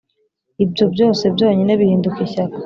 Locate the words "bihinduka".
1.79-2.17